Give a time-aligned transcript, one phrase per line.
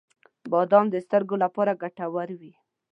[0.51, 2.53] •بادام د سترګو لپاره ګټور وي.